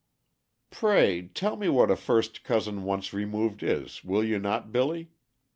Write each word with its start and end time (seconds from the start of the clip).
"Pray 0.71 1.27
tell 1.31 1.55
me 1.57 1.69
what 1.69 1.91
a 1.91 1.95
first 1.95 2.41
cousin 2.43 2.81
once 2.81 3.13
removed 3.13 3.61
is, 3.61 4.03
will 4.03 4.23
you 4.23 4.39
not, 4.39 4.71
Billy? 4.71 5.11